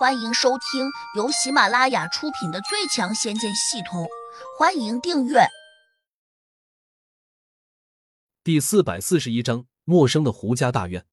[0.00, 4.04] 欢迎收听由喜马拉雅出品的《最强仙剑系统》，
[4.58, 5.40] 欢迎订阅。
[8.42, 11.04] 第四百四十一章：陌生的胡家大院。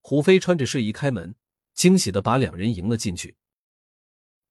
[0.00, 1.34] 胡飞穿着睡衣开门，
[1.74, 3.36] 惊喜的把两人迎了进去。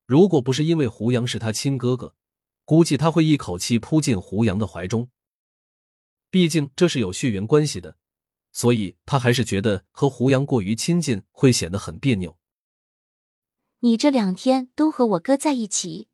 [0.05, 2.17] 如果不是因为胡杨是他亲哥哥，
[2.65, 5.09] 估计他会一口气扑进胡杨的怀中。
[6.29, 7.95] 毕竟这是有血缘关系的，
[8.51, 12.37] 所以他还是觉得和胡杨过于亲近会显得很别扭。
[13.85, 16.07] 你这两天都和我哥在一起？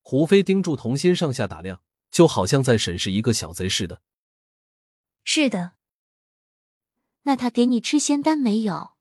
[0.00, 4.02] 胡飞盯住童心上下打量，就好像在审视一个小贼似的。
[5.22, 5.74] 是的。
[7.22, 8.94] 那他给你吃仙丹没有？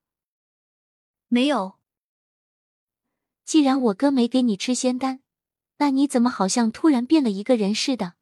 [1.28, 1.80] 没有。
[3.46, 5.22] 既然我哥没给你吃仙丹，
[5.78, 8.14] 那你怎么好像突然变了一个人似的？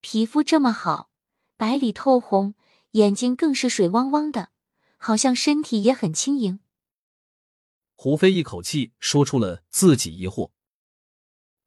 [0.00, 1.10] 皮肤这么好，
[1.58, 2.54] 白里透红，
[2.92, 4.48] 眼睛更是水汪汪的，
[4.96, 6.60] 好像身体也很轻盈。
[8.00, 10.52] 胡飞一口气说出了自己疑惑，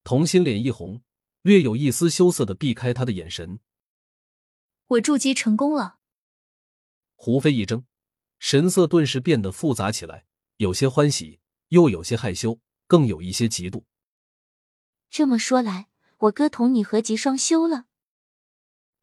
[0.05, 1.01] 童心脸一红，
[1.41, 3.59] 略有一丝羞涩的避开他的眼神。
[4.87, 5.99] 我筑基成功了。
[7.15, 7.83] 胡飞一怔，
[8.39, 13.83] 神色顿时变得复杂起来，有些欢喜，又有些害羞，更有一些嫉妒。
[15.09, 17.87] 这么说来，我哥同你合集双修了。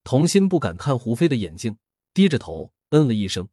[0.02, 1.76] 童心不敢看胡飞的眼睛，
[2.14, 3.50] 低着头嗯了一声。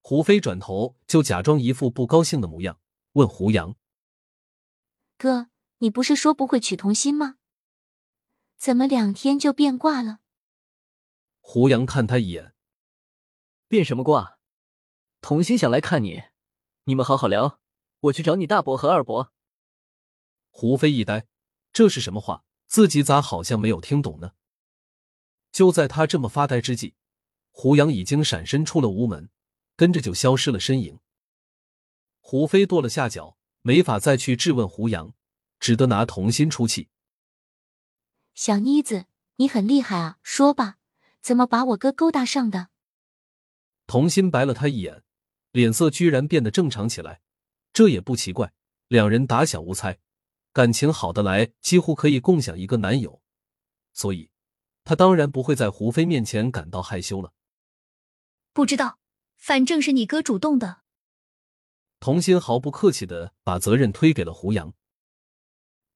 [0.00, 2.80] 胡飞转头就假装一副不高兴的模样，
[3.12, 3.76] 问胡杨
[5.16, 5.48] ：“哥，
[5.78, 7.36] 你不是说不会娶童心吗？
[8.56, 10.18] 怎么两天就变卦了？”
[11.40, 12.54] 胡杨看他一眼
[13.68, 14.38] ：“变什么卦？
[15.20, 16.24] 童心想来看你，
[16.84, 17.60] 你们好好聊，
[18.00, 19.32] 我去找你大伯和二伯。”
[20.50, 21.26] 胡飞一呆，
[21.72, 22.44] 这是什么话？
[22.66, 24.32] 自己咋好像没有听懂呢？
[25.52, 26.96] 就在他这么发呆之际，
[27.52, 29.30] 胡杨已经闪身出了屋门。
[29.76, 30.98] 跟着就消失了身影。
[32.20, 35.14] 胡飞跺了下脚，没法再去质问胡杨，
[35.60, 36.88] 只得拿童心出气。
[38.34, 40.18] 小妮子，你很厉害啊！
[40.22, 40.78] 说吧，
[41.22, 42.70] 怎么把我哥勾搭上的？
[43.86, 45.04] 童心白了他一眼，
[45.52, 47.20] 脸色居然变得正常起来。
[47.72, 48.52] 这也不奇怪，
[48.88, 49.98] 两人打小无猜，
[50.52, 53.22] 感情好得来，几乎可以共享一个男友，
[53.92, 54.30] 所以
[54.82, 57.32] 他当然不会在胡飞面前感到害羞了。
[58.52, 58.98] 不知道。
[59.46, 60.82] 反正是你哥主动的，
[62.00, 64.74] 童心毫不客气的把责任推给了胡杨。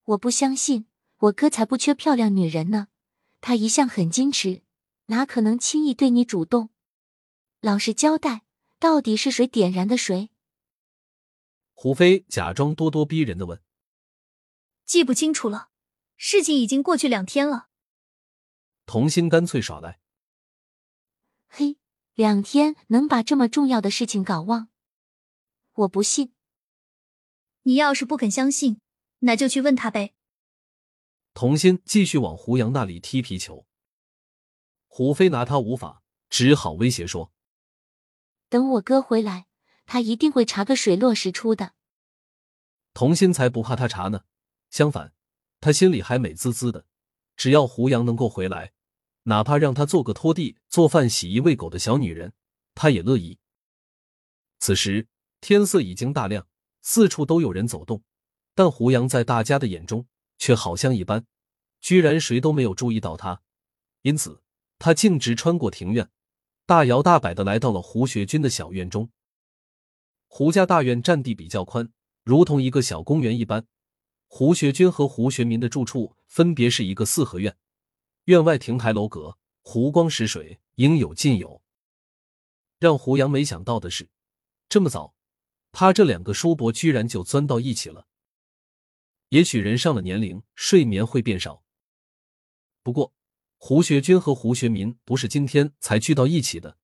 [0.05, 2.87] 我不相信，我哥才不缺漂亮女人呢，
[3.41, 4.63] 他一向很矜持，
[5.07, 6.69] 哪可能轻易对你主动？
[7.59, 8.43] 老实交代，
[8.79, 10.29] 到底是谁点燃的谁？
[11.73, 13.61] 胡飞假装咄咄逼人的问
[14.87, 15.71] ：“记不清楚了，
[16.15, 17.67] 事情已经过去两天了。”
[18.87, 19.99] 童心干脆耍赖
[21.51, 21.75] ：“嘿。”
[22.21, 24.69] 两天能把这么重要的事情搞忘？
[25.73, 26.35] 我不信。
[27.63, 28.79] 你要是不肯相信，
[29.21, 30.13] 那就去问他呗。
[31.33, 33.65] 童心继续往胡杨那里踢皮球。
[34.85, 37.33] 胡飞拿他无法，只好威胁说
[38.49, 39.47] ：“等我哥回来，
[39.87, 41.73] 他一定会查个水落石出的。”
[42.93, 44.25] 童心才不怕他查呢，
[44.69, 45.15] 相反，
[45.59, 46.85] 他心里还美滋滋的。
[47.35, 48.73] 只要胡杨能够回来。
[49.23, 52.33] 哪怕让她做个拖地、做饭、洗衣、喂狗的小女人，
[52.73, 53.37] 她也乐意。
[54.59, 55.07] 此时
[55.39, 56.47] 天色已经大亮，
[56.81, 58.03] 四处都有人走动，
[58.55, 61.25] 但胡杨在大家的眼中却好像一般，
[61.79, 63.41] 居然谁都没有注意到他。
[64.01, 64.41] 因此，
[64.79, 66.09] 他径直穿过庭院，
[66.65, 69.09] 大摇大摆的来到了胡学军的小院中。
[70.27, 71.91] 胡家大院占地比较宽，
[72.23, 73.65] 如同一个小公园一般。
[74.27, 77.57] 胡学军和胡学民的住处分别是一个四合院。
[78.25, 81.63] 院外亭台楼阁，湖光石水，应有尽有。
[82.77, 84.09] 让胡杨没想到的是，
[84.69, 85.15] 这么早，
[85.71, 88.07] 他这两个叔伯居然就钻到一起了。
[89.29, 91.63] 也许人上了年龄，睡眠会变少。
[92.83, 93.11] 不过，
[93.57, 96.77] 胡学军和胡学民不是今天才聚到一起的，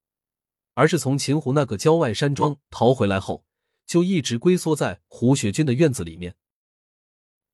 [0.74, 3.46] 而是从秦湖那个郊外山庄逃回来后，
[3.86, 6.36] 就一直龟缩在胡学军的院子里面。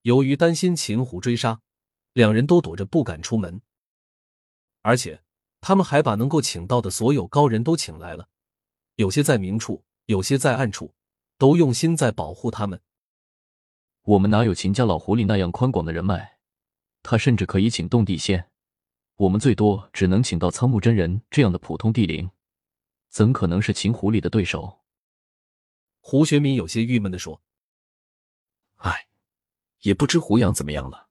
[0.02, 1.60] 由于担心秦湖追杀，
[2.14, 3.60] 两人都躲着不敢出门。
[4.84, 5.22] 而且，
[5.62, 8.28] 他们还把能够请到的所有高人都请来了，
[8.96, 10.94] 有些在明处，有些在暗处，
[11.38, 12.82] 都用心在保护他们。
[14.02, 16.38] 我们哪有秦家老狐狸那样宽广的人脉？
[17.02, 18.50] 他甚至可以请动地仙，
[19.16, 22.30] 我们最多只能请到苍木真人这样的普通地灵，
[23.08, 24.80] 怎可能是秦狐狸的对手？
[26.00, 27.40] 胡学民有些郁闷的说
[28.84, 29.08] ：“唉，
[29.80, 31.08] 也不知胡杨怎么样了。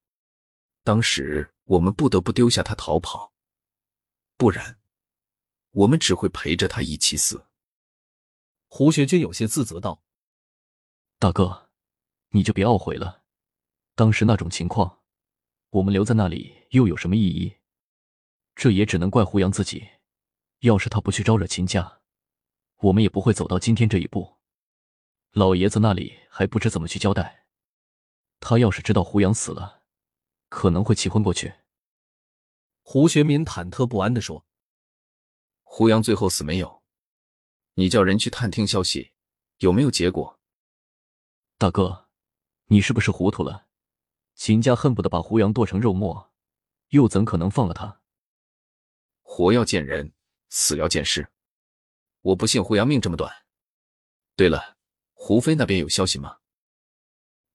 [0.84, 3.33] 当时我们不得不丢下他逃跑。”
[4.44, 4.78] 不然，
[5.72, 7.46] 我们只会陪着他一起死。
[8.68, 10.04] 胡学军有些自责道
[11.18, 11.70] ：“大哥，
[12.32, 13.24] 你就别懊悔了。
[13.96, 15.00] 当时那种情况，
[15.70, 17.56] 我们留在那里又有什么意义？
[18.54, 19.92] 这也只能怪胡杨自己。
[20.60, 22.02] 要是他不去招惹秦家，
[22.80, 24.40] 我们也不会走到今天这一步。
[25.32, 27.46] 老爷子那里还不知怎么去交代。
[28.42, 29.84] 他要是知道胡杨死了，
[30.50, 31.54] 可能会气昏过去。
[32.86, 34.46] 胡学民忐忑不安的说
[35.64, 36.84] ：“胡杨最后死没有？
[37.76, 39.14] 你叫人去探听消息，
[39.60, 40.40] 有没有结果？”
[41.58, 42.10] 大哥，
[42.66, 43.68] 你是不是糊涂了？
[44.36, 46.34] 秦家恨不得把胡杨剁成肉末，
[46.90, 48.02] 又怎可能放了他？
[49.22, 50.14] 活要见人，
[50.50, 51.32] 死要见尸。
[52.20, 53.34] 我不信胡杨命这么短。
[54.36, 54.78] 对了，
[55.14, 56.40] 胡飞那边有消息吗？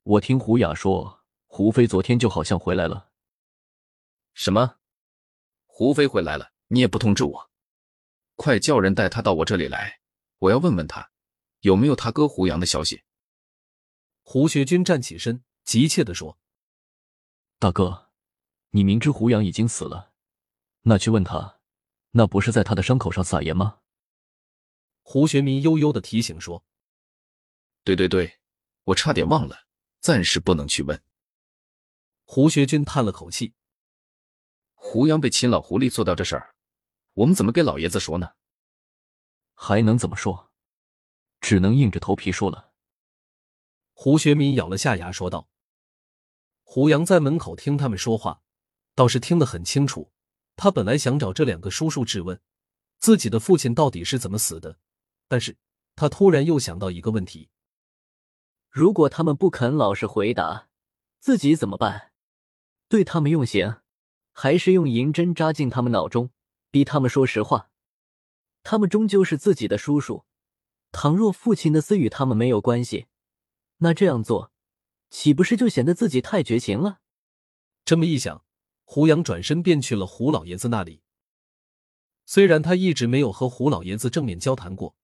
[0.04, 3.10] 我听胡雅说，胡飞昨天就好像回来了。
[4.32, 4.77] 什么？
[5.78, 6.50] 胡飞回来了？
[6.66, 7.50] 你也不通知我？
[8.34, 10.00] 快叫人带他到我这里来，
[10.38, 11.12] 我要问问他，
[11.60, 13.04] 有没有他哥胡杨的消息。
[14.22, 16.36] 胡学军站起身，急切地说
[17.60, 18.08] ：“大哥，
[18.70, 20.10] 你明知胡杨已经死了，
[20.82, 21.60] 那去问他，
[22.10, 23.78] 那不是在他的伤口上撒盐吗？”
[25.02, 26.64] 胡学民悠悠的提醒说
[27.84, 28.40] ：“对对对，
[28.82, 29.69] 我差点忘了。”
[30.02, 31.00] 暂时不能去问。
[32.25, 33.54] 胡学军叹了口气
[34.80, 36.54] ：“胡杨被秦老狐狸做到这事儿，
[37.12, 38.30] 我们怎么给老爷子说呢？
[39.52, 40.50] 还能怎么说？
[41.40, 42.72] 只能硬着头皮说了。”
[43.92, 45.48] 胡学民咬了下牙说道
[46.62, 48.40] ：“胡杨在门口听他们说话，
[48.94, 50.12] 倒是听得很清楚。
[50.56, 52.40] 他本来想找这两个叔叔质问
[52.98, 54.78] 自己的父亲到底是怎么死的，
[55.26, 55.56] 但是
[55.96, 57.50] 他突然又想到一个问题。”
[58.70, 60.69] 如果他们不肯老实回答，
[61.19, 62.12] 自己怎么办？
[62.88, 63.80] 对他们用刑，
[64.40, 66.31] 还是用银针扎进他们脑中，
[66.70, 67.73] 逼他们说实话？
[68.62, 70.26] 他们终究是自己的叔叔，
[70.93, 73.06] 倘若父亲的死与他们没有关系，
[73.79, 74.52] 那这样做，
[75.11, 77.00] 岂不是就显得自己太绝情了？
[77.85, 78.44] 这么一想，
[78.85, 81.02] 胡杨转身便去了胡老爷子那里。
[82.25, 84.94] 虽然他一直没有和胡老爷子正面交谈过，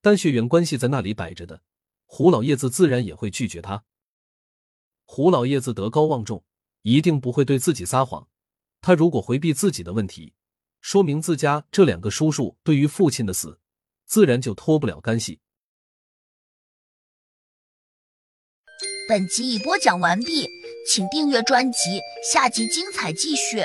[0.00, 1.62] 但血缘关系在那里摆着的。
[2.06, 3.84] 胡老爷子自然也会拒绝他。
[5.04, 6.44] 胡老爷子德高望重，
[6.82, 8.28] 一定不会对自己撒谎。
[8.84, 10.34] 他如果回避自己的问题，
[10.82, 13.58] 说明自家这两个叔叔对于父亲的死，
[14.04, 15.40] 自然就脱不了干系。
[19.08, 20.46] 本集已播讲完毕，
[20.86, 21.98] 请订阅专辑，
[22.30, 23.64] 下集精彩继续。